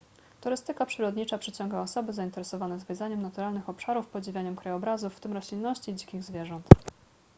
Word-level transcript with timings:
turystyka 0.41 0.85
przyrodnicza 0.85 1.37
przyciąga 1.37 1.81
osoby 1.81 2.13
zainteresowane 2.13 2.79
zwiedzaniem 2.79 3.21
naturalnych 3.21 3.69
obszarów 3.69 4.07
podziwianiem 4.07 4.55
krajobrazów 4.55 5.15
w 5.15 5.19
tym 5.19 5.33
roślinności 5.33 5.91
i 5.91 5.95
dzikich 5.95 6.23
zwierząt 6.23 6.67